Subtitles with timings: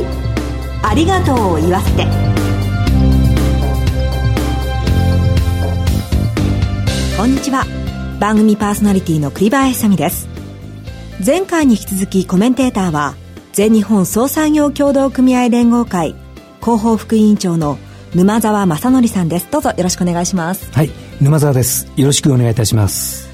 [0.00, 0.04] フ
[0.82, 2.06] ありがとうを言わせて。
[7.16, 7.64] こんにちは。
[8.20, 10.28] 番組パーソナリティの栗林さみです。
[11.24, 13.14] 前回に引き続きコメンテーターは
[13.52, 16.14] 全日本総産業協同組合連合会
[16.60, 17.78] 広報副委員長の
[18.14, 19.48] 沼澤正則さんです。
[19.50, 20.70] どうぞよろしくお願いします。
[20.72, 20.90] はい
[21.20, 21.90] 沼澤です。
[21.96, 23.26] よろしくお願いいたします。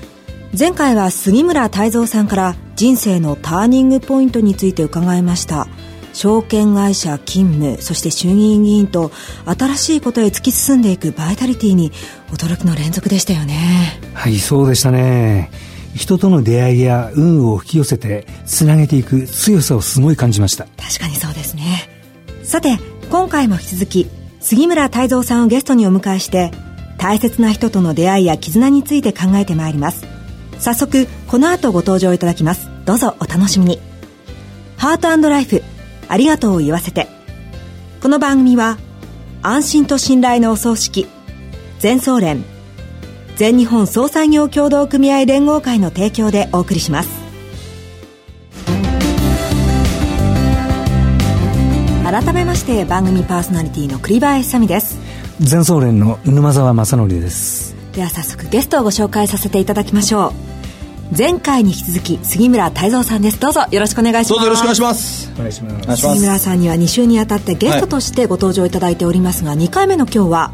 [0.57, 5.67] 前回は杉村太蔵さんから人生のターニングポイントについて伺いました
[6.13, 9.11] 証券会社勤務そして衆議院議員と
[9.45, 11.93] 新しいことへ突き進んでいくバイタリティに
[12.31, 14.01] 驚きの連続でしたよね。
[14.15, 15.51] はいそうでしたね。
[15.95, 20.67] 人との出会いや運を引き寄せてつなげていく強さをすごい感じました。
[20.77, 21.89] 確かにそうですね。
[22.43, 22.79] さて
[23.11, 24.11] 今回も引き続き
[24.41, 26.51] 杉村太蔵さんをゲストにお迎えして
[26.99, 30.07] 大切な人との出会いや絆について考えてまいります。
[30.59, 32.69] 早速この後ご登場いただきます。
[32.85, 33.93] どうぞお楽しみに。
[34.77, 35.62] ハートライフ
[36.13, 37.09] ありがとうを言わせて。
[38.03, 38.77] この番組は
[39.41, 41.09] 安心と信頼のお葬式
[41.79, 42.45] 全総連
[43.37, 47.09] 全日本総産業協同組合連合会の提供でお送りします。
[52.05, 54.99] 改めまして番組パーソナリティの栗林さみです。
[55.41, 57.75] 全総連の沼澤正則です。
[57.95, 60.52] では早速ゲストをご紹介させていただきましょう
[61.17, 70.53] 前回に引き続き杉村太蔵さんですどうぞよろしくお願いしますどうぞよろしくお願いしますお願いします杉村さんには2週にあたってゲストとしてご登場いただいておりますが、はい、2回目の今日は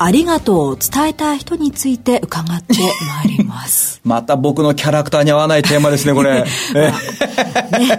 [0.00, 2.74] ありがとうを伝えたい人について伺って
[3.08, 4.00] まいります。
[4.06, 6.44] また僕のキャラクターに合わないテーマですね、これ。
[6.78, 6.92] ね、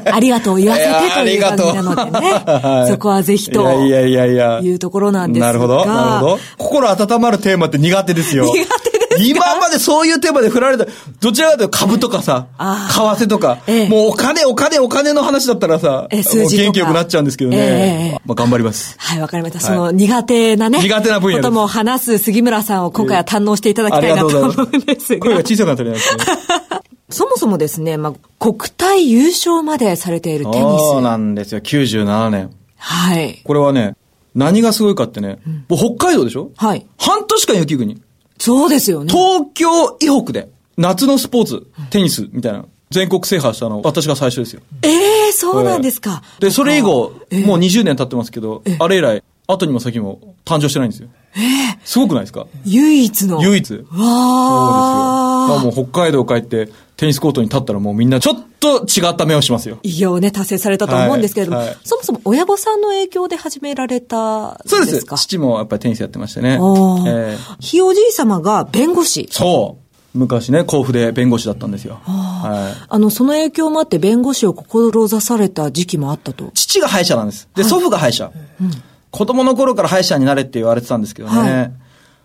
[0.06, 2.32] ありがとうを言わせてという感じなのでね。
[2.48, 3.86] はい、そこはぜひと。
[3.86, 5.48] いやいやいやいうところなんですが。
[5.48, 6.40] なるほど、なるほど。
[6.58, 8.46] 心温まるテーマって苦手ですよ。
[8.46, 10.86] 苦手今までそういうテーマで振られた、
[11.20, 18.20] どちらかというと株とかさ、為替とか、ええ、もうお金、お金、お金の話だったらさ、え、数字元気よくなっちゃうんですけどね。
[18.26, 18.96] まあ頑張ります。
[19.00, 19.60] はい、わかりました。
[19.60, 25.22] その苦手なね、苦手な分野ことも話す杉村さんを今回は堪能していただきたいなと思うんですが。
[25.22, 26.24] 声が小さくなったりなんですね。
[27.10, 30.60] そもそもですね、まあ、国体優勝までされているテニス。
[30.92, 32.52] そうなんですよ、97年。
[32.78, 33.42] はい。
[33.44, 33.96] これはね、
[34.36, 35.40] 何がすごいかってね、
[35.70, 36.52] うん、北海道でしょ？
[36.56, 36.86] はい。
[37.00, 38.00] 半年間雪国。
[38.40, 39.12] そうですよね。
[39.14, 44.62] 東京以北で、夏のスポーツ、テニスみたいな、全国制覇したの、私が最初ですよ。
[44.82, 44.90] え
[45.28, 46.24] えー、そうなんですか。
[46.40, 47.14] で、それ以後、
[47.46, 51.10] もう20年経ってますけど、あれ以来、後にも先も誕生してないんですよ。
[51.36, 52.48] ええー、すごくないですか？
[52.66, 53.42] 唯一の。
[53.44, 53.74] 唯一。
[53.74, 55.48] わあ。
[55.50, 55.84] そうですよ。
[55.84, 59.80] もう北海道帰って、テニスコートに立ったらもうみんなちょっと違った目をしますよ。
[59.84, 65.06] 偉業をね、達成されたと思うんですけれども、はいはい、そもそも親御さんの影響で始められたそうです。
[65.06, 66.56] 父もやっぱりテニスやってましてね。
[66.56, 69.30] えー、ひいおじい様が弁護士。
[69.32, 70.18] そう。
[70.18, 72.02] 昔ね、甲府で弁護士だったんですよ。
[72.04, 76.52] はい、あの、その影響もあって弁護士を志された時期もあったと。
[76.54, 77.48] 父が歯医者なんです。
[77.56, 78.30] で、祖父が歯医者。
[78.60, 78.72] うん、
[79.10, 81.72] 子供の頃から歯医者になれって言われてたんですけどね。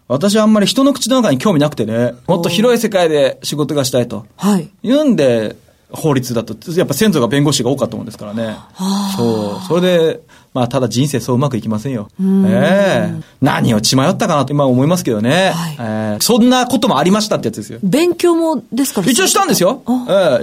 [0.06, 4.26] 私はあんまり人の口の中に興味なくてね、もっと広い世界で仕事がしたいと。
[4.36, 4.68] はい。
[4.82, 5.56] 言うんで、
[5.90, 8.56] 法律だと、やっぱ先祖が弁護士が多かったもんですからね。
[9.16, 9.66] そう。
[9.66, 10.20] それで、
[10.54, 12.08] まあ、ただ人生そううまくいきませんよ。
[12.20, 15.50] ええー、何を血迷ったかなと今思いますけどね。
[15.52, 17.80] はい、えー、そんなこともありましたってやつですよ。
[17.82, 19.02] 勉強もですか？
[19.02, 19.82] ら一応したんですよ。
[19.86, 19.90] え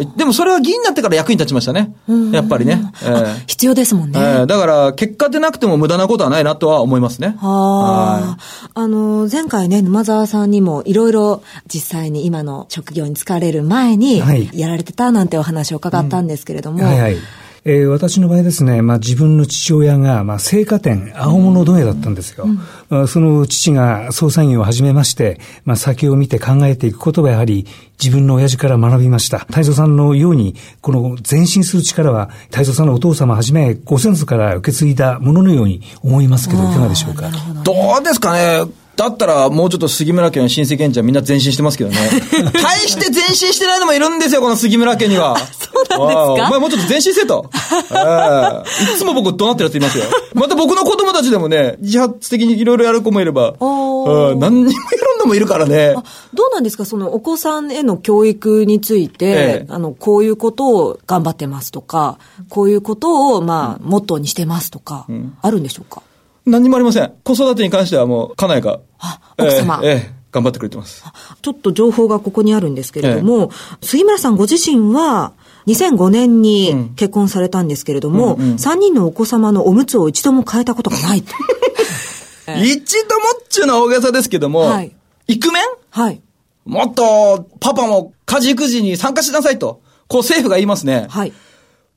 [0.04, 1.96] ー、でもそれは議員になってから役に立ちましたね。
[2.34, 2.92] やっぱりね。
[3.04, 4.20] えー、必要ですもんね。
[4.20, 7.38] えー、だから、結果でなくても無駄なことはないなとは思いますね。
[7.40, 8.42] はい。
[8.74, 11.42] あの、前回ね、沼沢さんにもいろいろ
[11.74, 14.22] 実際に今の職業に就かれる前に、
[14.54, 17.16] やられてたなんてお話を伺ったんですけれども、はいはい
[17.64, 22.48] えー、私の場合ですね、まあ、自分の父親が、まあ、青果店、青物問屋だったんですよ。
[22.90, 27.68] うん、その父が総産業を始めまして、まあ、先を見て考えていくことはやはり
[28.02, 29.38] 自分の親父から学びました。
[29.40, 37.30] 太蔵さんのように、この前進する力は、太蔵さんのお父様はじめ、ご先祖から受け継いだもののように思いますけど、いかがでしょうか？
[37.64, 38.64] どうですかね？
[38.96, 41.98] だったら、もうちょっと杉村家の親戚園長みんな前進してますけどね。
[42.62, 45.38] 大して前進してないのもいるんですよ、この杉村家には。
[45.38, 46.48] そうなんですか？
[46.48, 47.50] お前もうちょっと前進せと。
[47.92, 50.04] えー、いつも僕怒鳴ってるやついますよ。
[50.34, 54.76] また僕の子供たちでもね、自発的にいろいろやる子もいれば、何にもやる
[55.22, 55.96] のもいるからね。
[56.34, 56.86] どうなんですか？
[56.86, 62.18] そのお子さんへの教育について、ええ、あの、こういうことを頑張ってますとか、
[62.50, 66.04] こういうことを、まあ、モットーにしてますとか、うん、あるんでしょうか？
[66.46, 67.14] 何にもありません。
[67.24, 68.80] 子育てに関してはもう、家内が。
[69.00, 69.80] あ、奥様。
[69.84, 71.04] えー、えー、頑張ってくれてます。
[71.42, 75.34] ちょっと情報がここにあるんですけれども、えー、杉村さんご自身は、
[75.68, 81.34] 2005年に結婚されたんですけれども、うんうんうん、3人のお子様のおむつを一度も変えたことがないと。
[82.64, 84.96] 一度もっちゅうのは大げさですけども、はい、
[85.28, 85.64] イクメン？
[85.92, 86.22] はい。
[86.66, 91.08] もっと、パパも家事育児に参加しなさいと、こう政府が言いますね。
[91.10, 91.34] はい。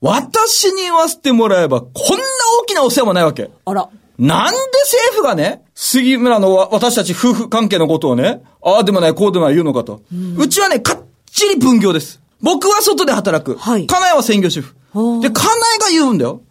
[0.00, 2.25] 私に言わせてもらえば、こんな
[2.62, 3.50] 大きなお世話もないわけ。
[3.64, 3.88] あら。
[4.19, 10.02] なんで政府がね、杉村の私たち夫婦関係のことをね、ああでもない、こうでもない言うのかと。
[10.38, 12.20] うちはね、かっちり分業です。
[12.40, 13.56] 僕は外で働く。
[13.56, 14.75] はい家内は専業主婦。
[15.20, 16.43] で、家内が言うんだよ。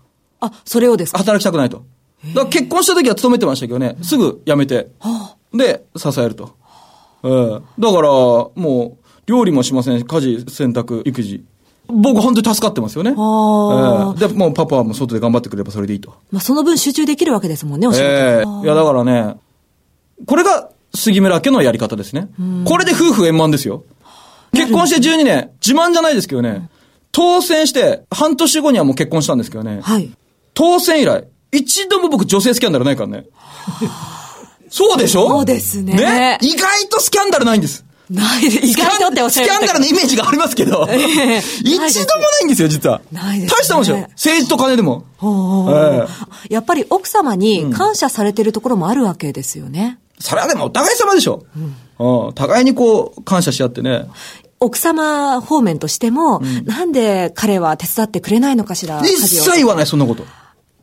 [0.42, 1.20] あ、それをですか？
[1.20, 1.84] 働きたくないと。
[2.28, 4.90] だから結婚した時は勤めてましたけどね、すぐ辞めて。
[5.54, 6.56] で、支えると。
[7.24, 7.32] ええ
[7.80, 11.46] だから、もう、料理もしませんし、家事、洗濯、育児。
[11.94, 13.14] 僕本当に助かってますよね。
[13.18, 16.14] あええで、もうパパはもう外で頑張ってくれればそれでいいと。
[16.32, 18.06] まあ、その分集中できるわけですもんね、お仕事。
[18.06, 19.36] ええいや、だからね、
[20.26, 22.30] これが杉村家のやり方ですね。
[22.66, 23.84] これで夫婦円満ですよ。
[24.54, 26.70] 結婚して12年、自慢じゃないですけどね、
[27.12, 30.12] 当選して半年後にはもう結婚したんですけどね、はい。
[30.54, 33.26] 当選以来、一度も僕女性スキャンダルないからね。
[34.70, 35.28] そうでしょ？
[35.30, 36.38] そうですね？
[36.42, 37.86] 意外とスキャンダルないんです。
[38.10, 43.02] ないで、 意外とっておっしゃいましたスキャンダルのイメージがありますけど、ええ一度もないんですよ、実は。
[43.12, 44.08] ないですね大したもんですよ。
[44.12, 45.06] 政治と金でも。
[45.18, 46.08] ほうえ
[46.50, 50.00] えやっぱり奥様に感謝されてるところもあるわけですよね。
[50.20, 51.46] それはでもお互い様でしょ。
[52.00, 52.34] うん。
[52.34, 54.06] 互いにこう、感謝し合ってね。
[54.60, 60.24] 奥様方面としても、なんで彼は手伝ってくれないのかしら、一切言わない、そんなこと。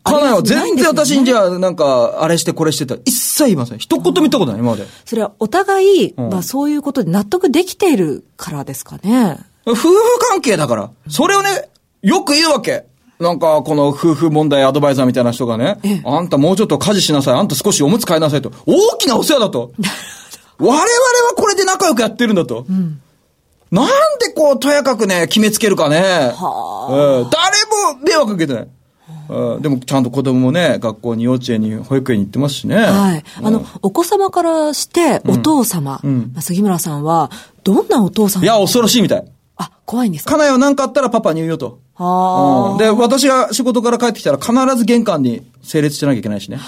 [0.04, 3.78] あ家内は全然私にじゃあ、なんか、あれしてこれしてたら一切言いません。
[3.78, 4.86] 一言も言ったことない、今まで。
[5.04, 9.38] それはお互い、うんまあそういうことで納得できているからですかね。
[9.66, 9.88] 夫婦
[10.30, 10.90] 関係だから。
[11.08, 11.68] それをね、
[12.02, 12.86] よく言うわけ。
[13.18, 18.50] なんか、この夫婦問題アドバイザーみたいな人がねええ、あんたもうちょっと家事しなさい、あんた少しおむつ替えなさいと。
[18.64, 19.72] 大きなお世話だと。
[20.58, 20.86] 我々は
[21.36, 22.64] これで仲良くやってるんだと。
[23.70, 23.88] なん
[24.18, 26.32] でこう、とやかくね、決めつけるかね。
[26.34, 28.68] はうん誰も迷惑かけてない。
[29.28, 32.76] うんでも、ちゃんと子供もね、学校に幼稚園に、保育園に行ってますしね。
[32.76, 33.24] はい。
[33.42, 37.30] あの、お子様からして、お父様、うんまあ杉村さんは、
[37.62, 39.24] どんなお父さんいや、恐ろしいみたい。
[39.56, 40.32] あ、怖いんですか？
[40.36, 41.78] 家内は何かあったらパパに言うよと。
[41.96, 46.58] あうんで、私が仕事から帰ってきたら必ず玄関に整列してなきゃいけないしね。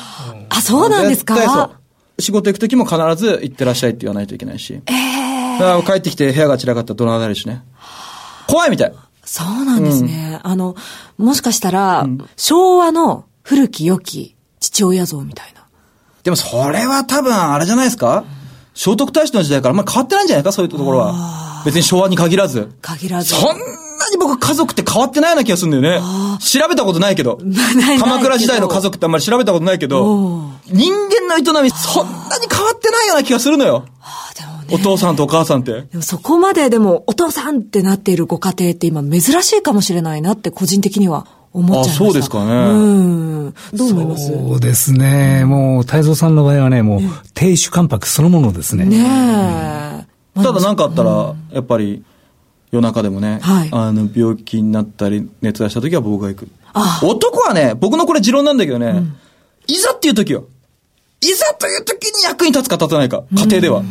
[0.51, 1.35] あ、そうなんですか？
[1.35, 1.71] 絶対そう。
[2.21, 4.75] 仕事行くときも必ず行ってらっしゃいって言わないといけないし。
[4.75, 7.63] ええだから帰ってきて部屋が散らかったら怒鳴られるしね。
[8.47, 8.93] 怖いみたい。
[9.35, 10.41] そうなんですね。
[10.43, 10.75] あの、
[11.17, 12.07] もしかしたら、
[12.37, 15.63] 昭和の古き良き父親像みたいな。
[16.23, 18.25] でもそれは多分あれじゃないですか？
[18.75, 20.53] 聖徳太子の時代からあんま変わってないんじゃないか？
[20.53, 21.63] そういうところは。
[21.65, 22.73] 別に昭和に限らず。
[22.83, 23.35] 限らず。
[23.35, 26.39] そんなに僕家族って変わってないような気がするんだよね。
[26.41, 27.39] 調べたこと ないけど。
[28.01, 33.85] 鎌倉時代の家族ってあんまり調べたことないけおどう、人間の営みそんなに変わってないような気がするのよ。
[34.03, 35.83] あでもねお父さんとお母さんって？
[35.83, 42.05] でもそこまででも、お父さんってなっているご家庭って今珍しいかもしれないなって個人的には思っちゃいました。
[42.05, 43.55] あそうですかねうん。
[43.75, 44.33] どう思います？
[44.33, 45.45] そうですね。
[45.45, 47.01] もう、太蔵さんの場合はね、もう、
[47.35, 48.87] 亭主関白そのものですね。
[48.87, 50.43] ねえ。
[50.43, 52.03] ただ何かあったら、やっぱり
[52.71, 56.49] 夜中でもね、はいあの病気になったり熱出した時は僕が行く。
[56.73, 59.03] あ男はね、僕のこれ持論なんだけどね、
[59.67, 60.47] いざっていう時よ。
[61.21, 63.83] いざという時に役に立つか立たないか、家庭では。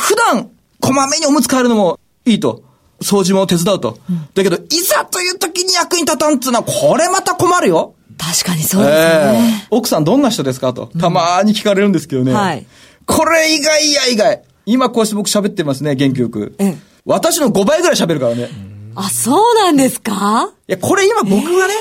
[0.00, 0.50] 普段、
[0.80, 2.62] こまめにおむつ替えるのもいいと。
[3.02, 3.98] 掃除も手伝うと。
[4.34, 7.94] だけど、いざという時に役に立たんっつうのは、これまた困るよ。
[8.18, 9.62] 確かにそうですえね。
[9.64, 10.90] え奥さんどんな人ですかと。
[11.00, 12.32] たまーに聞かれるんですけどね。
[12.34, 12.66] はい
[13.06, 14.42] これ以外や以外。
[14.66, 16.54] 今こうして僕喋ってますね、元気よく。
[16.58, 18.50] ええ私の5倍ぐらい喋るからね。
[18.94, 20.50] あ、そうなんですか？
[20.68, 21.74] いや、これ今僕がね、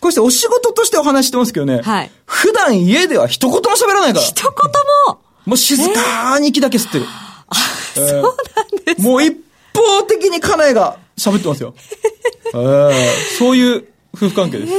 [0.00, 1.82] こうしてお仕事としてお話してますけどね。
[1.82, 4.24] はい普段家では一言も喋らないから。
[4.24, 4.50] 一言
[5.10, 7.04] ももう静かに息だけ吸ってる。
[8.00, 8.28] そうな
[8.82, 9.02] んです。
[9.02, 9.36] もう一
[9.74, 11.74] 方的に家内が喋ってますよ。
[12.54, 13.84] ええそういう
[14.14, 14.72] 夫婦関係です。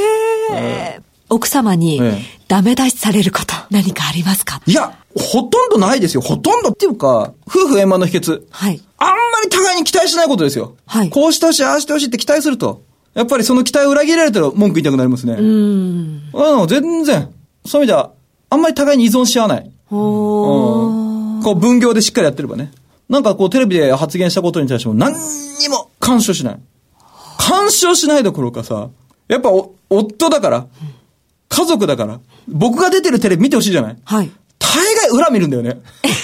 [0.53, 4.61] えー奥様にええダメ出しされること何かありますか？
[4.67, 6.21] いや、ほとんどないですよ。
[6.21, 8.43] ほとんどっていうか、夫婦円満の秘訣。
[8.51, 8.79] はい。
[8.99, 10.75] あんまり互いに期待しないことですよ。
[10.85, 12.83] はいこうしてほしい、ああしてほしいって期待すると、
[13.15, 15.33] やっぱりその期待を裏切られたら文句言いたくなりますね。
[15.33, 16.21] うん。
[16.33, 17.29] うん、全然。
[17.65, 18.11] そういう意味では、
[18.51, 19.71] あんまり互いに依存し合わない。
[19.89, 21.43] おー。
[21.43, 22.71] こう分業でしっかりやってればね。
[23.09, 26.59] なんかこうテレビで発言したことに対しても何にも干渉しない。
[27.37, 28.89] 干渉しないどころかさ、
[29.27, 30.67] やっぱお夫だから、
[31.49, 33.97] 家族だから、僕が出てるテレビ見てほしいじゃない？
[34.03, 34.31] はい。
[34.59, 35.81] 大概裏見るんだよね。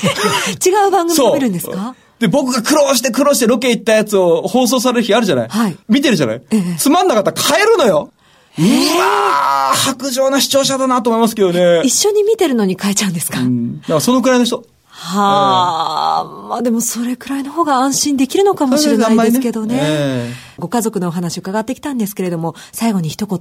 [0.66, 1.96] 違う番組を見るんですか？
[2.20, 5.50] で、僕が苦労して苦労してロケ行ったやつを放送される日あるじゃない？
[5.50, 8.12] はい見てるじゃない、ええつまんなかったら変えるのよ
[8.58, 11.82] うわー白状な視聴者だなと思いますけどね。
[11.84, 13.80] 一緒に見てるのに変えちゃうんですか、うん。
[13.82, 14.64] だからそのくらいの人。
[15.02, 19.78] はあ、まあでもそれくらいの方が安心できるのかもしれないですけどね。
[19.82, 23.40] えご家族のお話伺ってきたんですけれども、最後に一言、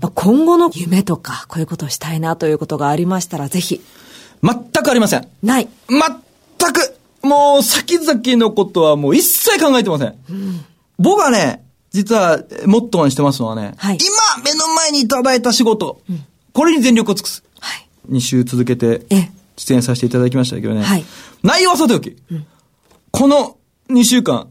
[0.00, 3.80] まあ、今後の夢とか、こういうことをしたいなということがありましたら、ぜひ。
[4.42, 5.26] 全くありません。
[5.42, 5.68] ない。
[5.88, 10.14] 全くもう先々のことはもう一切考えてません。
[10.98, 17.42] 僕はね、実は、モットーにしてますのはね、はい、今、目の前にいただいた仕事、うん、これに全力を尽くす。
[17.60, 19.06] はい、2週続けて、
[19.58, 20.82] 出演させていただきましたけどね。
[20.82, 21.04] はい、
[21.42, 22.46] 内容はさておき、うん、
[23.10, 23.56] この
[23.90, 24.48] 2週間、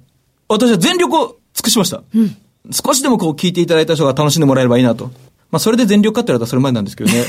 [0.48, 2.04] 私は全力を尽くしました。
[2.14, 2.38] うん、
[2.72, 5.12] 少しでもこう聞いていただいた人が楽しんでもらえればいいなと。
[5.50, 7.24] まあ、それで全力かって言われたらそれまでなんですけどね。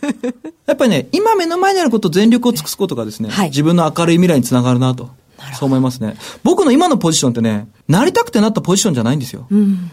[0.66, 5.10] やっぱりね、今目の前にあること全力を尽くすことがですね、はい、自分の明るい未来につながるなと。
[5.58, 6.16] そう思いますね。
[6.42, 9.46] 僕の今のポジションってね、なりたくてなったポジションじゃないんですよ。
[9.50, 9.90] うん、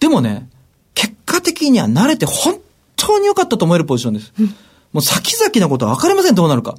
[0.00, 0.48] でもね、
[0.94, 2.60] 結果的には慣れて本
[2.96, 4.32] 当に良かったと思えるポジションです。
[4.38, 4.54] うん、
[4.92, 6.76] もう先々のことは分かりません、どうなるか。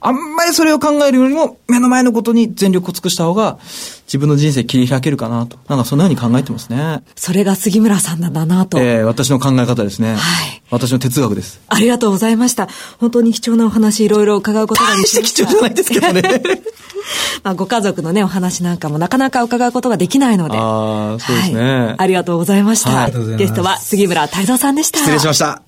[0.00, 3.58] あんまりそれを考えるよりも、目の前のことに全力を尽くした方が、
[4.06, 5.58] 自分の人生切り開けるかなと。
[5.68, 7.02] なんかそんなように考えてますね。
[7.16, 8.78] それが杉村さんなんだなと。
[8.78, 10.14] ええー、私の考え方ですね。
[10.14, 10.62] はい。
[10.70, 11.60] 私の哲学です。
[11.68, 12.68] ありがとうございました。
[12.98, 15.22] 本当に貴重なお話いろいろ伺うことができました。
[15.22, 16.22] 貴重じゃないですけどね。
[17.42, 20.58] まあ、ご家族のね、お話なんかもなかなか伺うことができないので。
[20.58, 22.90] ああ、そうですね、はい、ありがとうございました。
[22.90, 24.98] はい、ゲストは杉村太蔵さんでした。
[24.98, 25.67] 失礼しました。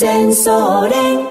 [0.00, 1.28] 全総連。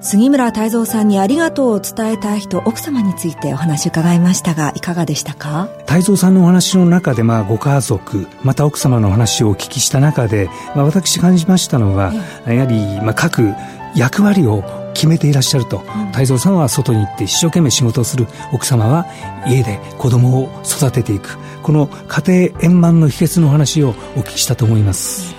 [0.00, 12.14] 杉村太蔵さんにありがとうを伝えたい人奥様についてお話伺いましたがいかがでしたか太蔵さんのお話の中で、まあ、ご家族また奥様のお話をお聞きした中で、まあ、私感じましたのは、
[12.46, 13.52] やはり、まあ、各
[13.94, 14.62] 役割を
[14.94, 19.06] 決めていらっしゃると、うん、太蔵さんは外に行って一生懸命仕事をする奥様は
[19.46, 21.38] 家で子供を育てていく。
[21.62, 25.32] この家庭円満の秘訣の話をお聞きしたと思います、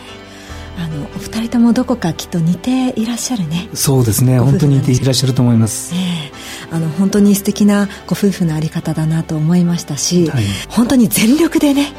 [0.80, 3.68] あのお二人ともどこかきっと似ていらっしゃるね。
[3.74, 4.40] そうですね。
[4.40, 11.92] 本当に似ていらっしゃると思います、えー、あの本当に素敵なご夫婦のあり方だなと思いましたし、はい、本当に全力でね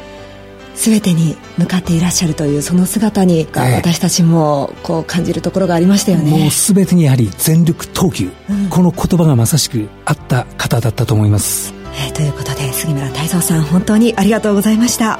[0.75, 11.73] 全てに向かっていらっしゃるというその姿に私たちもこう感じるところがありましたよね、もう全てにやはり全力投球、うん、この言葉がまさしくあった方だったと思います、
[12.07, 15.19] えー、ということで杉村太蔵さん本当にありがとうございました。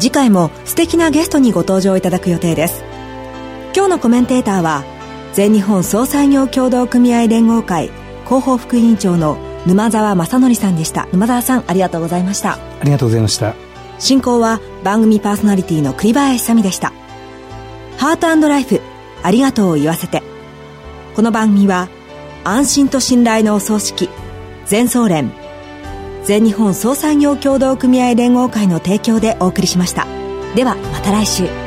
[0.00, 2.82] 次回も素敵なゲストにご登場いただく予定です。
[3.76, 4.84] 今日のコメンテーターは
[5.34, 7.90] 全日本総裁業協同組合連合会
[8.24, 11.06] 広報副委員長の沼澤正則さんでした。
[11.12, 12.54] 沼澤さんありがとうございました。
[12.54, 13.63] ありがとうございました
[13.98, 16.92] 進行は番組パーソナリティの栗林さみでした。
[17.96, 18.80] ハートライフ
[19.22, 20.22] ありがとうを言わせて。
[21.14, 21.88] この番組は
[22.42, 24.10] 安心と信頼のお葬式
[24.66, 25.32] 全総連
[26.24, 30.06] 全日本総産業協同組合連合会の提供でお送りしました。
[30.54, 31.63] ではまた来週。